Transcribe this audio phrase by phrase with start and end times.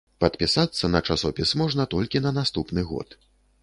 [0.23, 3.09] Падпісацца на часопіс можна толькі на наступны год.